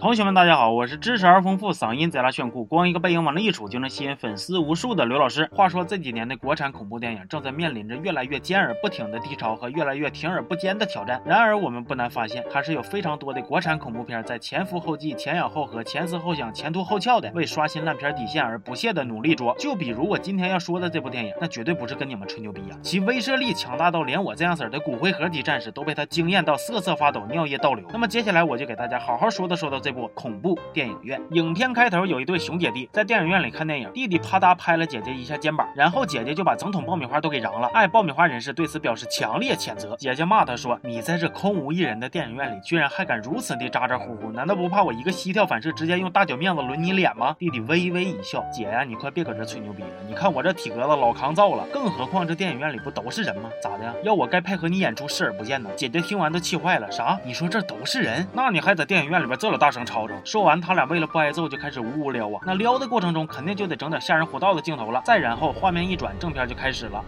[0.00, 5.50] 同学们，大家好，我是知识而丰富、嗓音贼拉炫酷、光一个背影往那一杵就能吸引粉丝无数的刘老师。
[5.52, 11.20] 话说这几年的国产恐怖电影正在面临着越来越尖而不挺的低潮和越来越挺而不坚的挑战。
[11.26, 19.52] 然而，我们不难发现，还是有非常多的国产恐怖片在前赴后继、前仰后合、前思后想、前凸后翘的为刷新烂片底线而不懈的努力着。
[19.58, 27.84] 就比如我今天要说的这部电影，那绝对不是跟你们吹牛逼呀，其威慑力强大到连我这样式的骨灰盒级战士都被他惊艳到瑟瑟发抖、尿液倒流。
[27.92, 30.58] 那么接下来我就给大家好好说道说道这这部恐怖。
[30.74, 37.70] 电影院，影片开头有一对熊姐弟在电影院里看电影，弟弟啪嗒拍了姐姐一下肩膀，然后姐姐就把整桶爆米花都给扔了。
[37.72, 53.48] 爱爆米花人士对此表示强烈谴责，姐姐骂他说：“你在这空无一人的电影院里，居然还敢如此的咋咋呼呼，难道不怕我一个膝跳反射直接用大脚面子抡你脸吗？”弟弟微微一笑，姐呀，你快别搁这吹牛逼了，你看我这体格子老抗造了，更何况这电影院里不都是人吗？
[53.62, 53.94] 咋的？
[54.02, 55.70] 要我该配合你演出视而不见呢？
[55.74, 57.18] 姐姐听完都气坏了，啥？
[57.24, 58.28] 你说这都是人？
[58.34, 60.14] 那你还在电影院里边这么大声吵吵？
[60.24, 62.40] 说完，他俩为了不挨揍，就开始呜呜撩啊。
[62.44, 65.02] 那撩的过程中，肯定就得整点吓人火道的镜头了。
[65.04, 67.04] 再然后，画面一转，正片就开始了。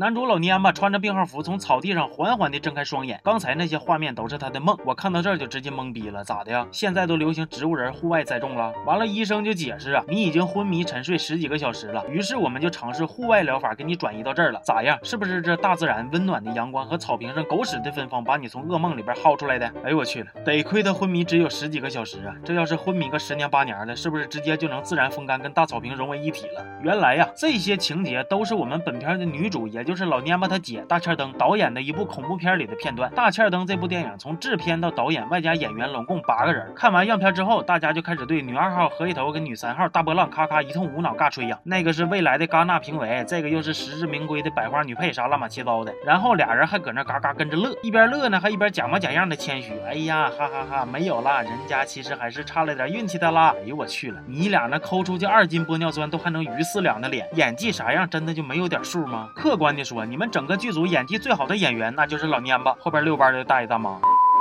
[0.00, 4.74] 男主老蔫吧穿着病号服从草地上缓缓地睁开双眼，刚才那些画面都是他的梦。
[4.82, 6.66] 我看到这儿就直接懵逼了，咋的呀？
[6.72, 8.72] 现在都流行植物人户外栽种了？
[8.86, 12.02] 完了，医生就解释啊，你已经昏迷沉睡十几个小时了。
[12.08, 14.60] 于是我们就尝试户外疗法，给你转移到这儿了。
[14.64, 14.98] 咋样？
[15.02, 19.70] 是不是这大自然温暖的阳光和草坪上狗屎的芬芳把你从噩梦里边薅出来的？
[19.84, 22.34] 哎呦我去了，得亏他昏迷只有十几个小时啊！
[22.42, 26.64] 这要是昏迷个十年八年的，是不是直接就能自然风干，跟大草坪融为一体了？
[26.82, 30.84] 原来呀，这些情节都是我们本片的女主，也就就是老蔫吧他姐。
[30.88, 33.10] 大欠灯导演的一部恐怖片里的片段。
[33.12, 36.72] 大欠灯这部电影从制片到导演外加演员，拢共八个人。
[36.76, 41.58] 看完样片之后，大家就开始对女二号何一头跟女三号大波浪咔咔一通无脑尬吹呀。
[41.64, 45.92] 那个是未来的戛纳评委，这个又是实至名归的百花女配，啥乱码七糟的。
[46.06, 49.72] 然后俩人还搁那嘎嘎跟着乐，一边乐呢，还一边假模假样的谦虚。
[49.84, 53.52] 哎呀，哈哈哈，没有啦，人家其实还是差了点运气的啦。
[53.60, 59.28] 哎呦我去了，你俩那抠出去二斤玻尿酸都还能鱼四两的脸，演技啥样，真的就没有点数吗？
[59.34, 60.60] 客观的说，你们整个。
[60.60, 63.98] 剧组演技最好的演员，那就是老蔫吧，后边遛弯的大爷大妈。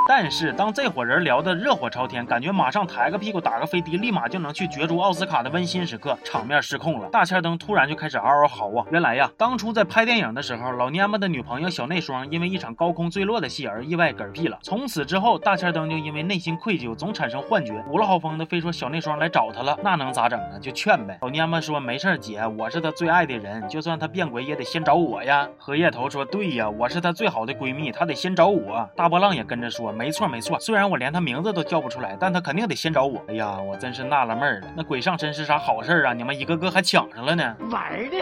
[0.09, 7.08] 但是，当这伙人聊得热火朝天，感觉马上抬个屁股打个飞的，立马就能去角逐奥斯卡的温馨时刻，场面失控了。
[7.09, 8.84] 大千灯突然就开始嗷嗷嚎啊！
[8.90, 14.58] 原来呀，当初在拍电影的时候，老蔫巴的女朋友小内双因为一场高空坠落的戏而意外嗝屁了。
[14.64, 19.78] 从此之后，大千灯就因为内心愧疚，总产生幻觉，五了好风的非说小内双来找他了。
[19.84, 20.59] 那能咋整呢？
[20.59, 21.20] 就劝呗。
[21.22, 33.21] 老蔫巴说：“没事姐，我是他最爱的人，就算他变鬼也得先找我呀。”荷叶头说：“对呀，我是他最好的闺蜜，他得先找我。”大波浪也跟着说：“没错没错，虽然。”我连他名字都叫不出来，但他肯定得先找我。
[33.27, 36.13] 哎呀，我真是纳了闷了，那鬼上身是啥好事啊？
[36.13, 37.55] 你们一个个还抢上了呢？
[37.69, 38.17] 玩呢？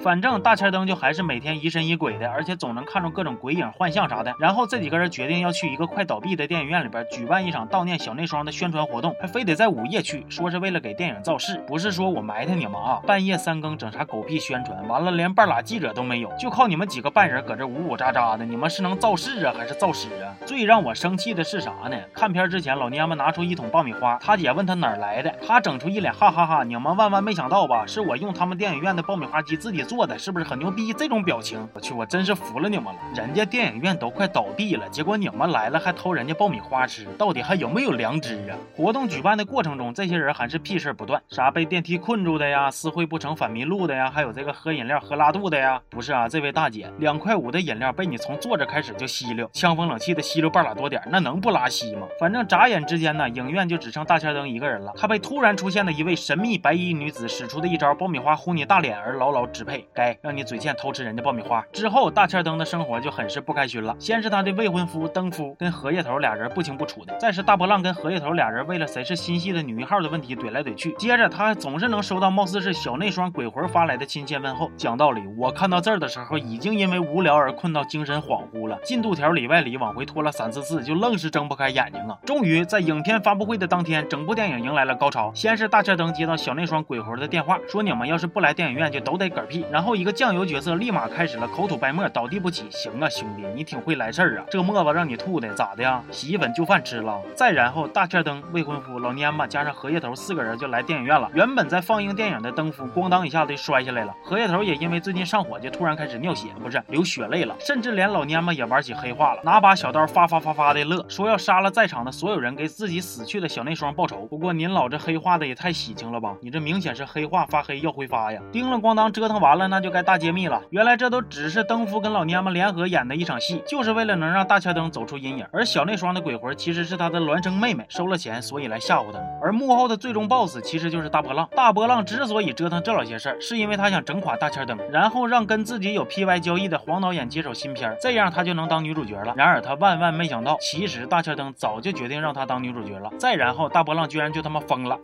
[0.00, 4.34] 反正大千灯就还是每天疑神疑鬼的，而且总能看着各种鬼影、幻象啥的。
[4.40, 11.62] 然后这几个人决定要去一个快倒闭的电影院里边举办一场悼念小内双的宣传活动，还非得在午夜去，说是为了给电影造势。
[11.66, 20.34] 不是说我埋汰你们啊，半夜三更整啥狗屁宣传，完了连半拉记者都没有，就靠你们几个半人搁这呜呜喳喳的，你们是能造势啊，还是造屎啊？
[20.46, 21.96] 最让我生生气的是啥呢？
[22.14, 27.84] 看片之前，老娘们拿出一桶爆米花，他姐问他哪儿来的，他整出一脸哈哈哈，你们万万没想到吧？
[27.84, 30.92] 是我用他们电影院的爆米花机自己做的，是不是很牛逼？
[30.92, 33.00] 这种表情，我去，我真是服了你们了。
[33.12, 38.54] 人家电影院都快倒闭了，结果你们来了还偷人家爆米花吃，到底还有没有良知啊？
[38.76, 45.82] 活动举办的过程中，这些人还是屁事不断，啥被电梯困住的呀，私会不成反迷路的呀，还有这个喝饮料喝拉肚的呀。
[45.90, 52.06] 不是啊，这位大姐，两块五的饮料被你从坐着开始就吸溜，枪风冷气的吸溜半拉多点，那能不拉稀吗？
[52.18, 54.92] 反正眨眼之间呢，影院就只剩大千灯一个人了。
[54.96, 59.86] 他被突然出现的一位神秘白衣女子使出的一招爆米花呼你大脸而牢牢支配。
[59.94, 63.96] 该让你嘴欠偷吃人家爆米花之后，大千灯的生活就很是不开心了。
[63.98, 70.92] 先是他的未婚夫登夫跟荷叶头俩人不清不楚的，再是大波浪跟荷叶头俩人为了谁是心系的女一号的问题怼来怼去。
[70.98, 74.70] 接着他总是能收到貌似是小内双鬼魂发来的亲切问候。
[74.76, 82.18] 讲道理，我看到这儿的时候已经因为无聊而困到精神恍惚了，进度条里外里往回拖了三四次，就愣是睁不开眼睛啊。
[82.26, 82.80] 终于在。
[82.80, 85.30] 影片发布会的当天，整部电影迎来了高潮。
[85.34, 89.66] 先是大车灯接到小内双鬼魂的电话，说你们要是不来电影院，就都得嗝屁。
[89.70, 92.66] 然后一个酱油角色立马开始了口吐白沫，倒地不起。
[92.70, 94.44] 行啊，兄弟，你挺会来事儿啊！
[94.50, 96.02] 这沫子让你吐的咋的呀？
[96.10, 97.20] 洗衣粉就饭吃了。
[97.34, 101.30] 再然后，大车灯、未婚夫、老蔫吧加上荷叶头四个人就来电影院了。
[101.34, 104.14] 原本在放映电影的灯夫，咣当一下子就摔下来了。
[104.24, 107.54] 荷叶头也因为最近上火，就突然开始尿血，不是流血泪了。
[107.60, 110.69] 甚至连老蔫吧也玩起黑化了，拿把小刀发发发发。
[110.70, 114.18] 刮的乐，说要杀了在场的所有人，给自己死去的小内双报仇。
[114.26, 116.36] 不过您老这黑化的也太喜庆了吧？
[116.40, 118.40] 你这明显是黑化发黑要挥发呀！
[118.52, 120.62] 叮了咣当折腾完了，那就该大揭秘了。
[120.70, 125.44] 原来这都只是登夫跟老娘们联合演的一场戏，就是为了能让大千灯走出阴影。
[125.52, 129.26] 而小内双的鬼魂其实是他的孪生妹妹，收了钱所以来吓唬他们。
[129.42, 131.48] 而幕后的最终 BOSS 其实就是大波浪。
[131.56, 139.34] 大波浪之所以折腾这老些事儿，是因为他想整垮大千灯，然后让跟自己有 PY 交易的黄导演接手新片，这样他就能当女主角了。
[139.36, 143.10] 然而他万万没想到，其实大千灯早就决定让她当女主角了。
[143.18, 144.98] 再然后大波浪居然就他妈疯了。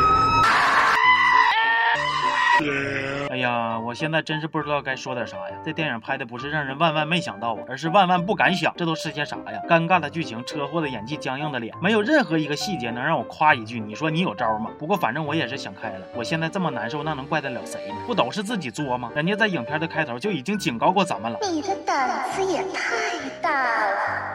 [3.28, 5.56] 哎呀，我现在真是不知道该说点啥呀！
[5.62, 8.72] 这电影拍的不是让人万万没想到啊，而是万万不敢想。
[8.78, 9.60] 这都是些啥呀？
[9.68, 13.78] 尴尬的剧情，车祸的演技，僵硬的脸，没有任何一个细节能让我夸一句。
[13.78, 14.70] 你说你有招吗？
[14.78, 16.06] 不过反正我也是想开了。
[16.14, 17.96] 我现在这么难受，那能怪得了谁呢？
[18.06, 19.10] 不都是自己作吗？
[19.14, 21.38] 人家在影片的开头就已经警告过咱们了。
[21.42, 23.50] 你的胆子也太大
[23.90, 24.25] 了，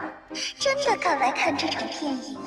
[0.58, 2.38] 真的敢来看这场电影？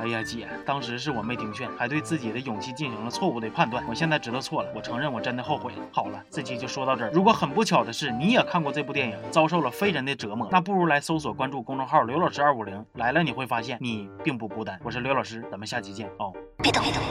[0.00, 3.84] 哎呀，姐，当时是我没听劝，还对自己的勇气进行了错误的判断。
[3.86, 5.78] 我现在知道错了，我承认我真的后悔了。
[5.92, 7.10] 好了，这期就说到这儿。
[7.12, 14.80] 如果很不巧的是你也看过这部电影，遭受了非人的折磨，那不如来搜索关注公众号刘老师二五零，来了你会发现你并不孤单。
[14.82, 16.32] 我是刘老师，咱们下期见哦。
[16.62, 17.02] 别动，别动，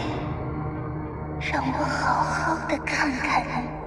[1.39, 3.79] 让我好好的看看。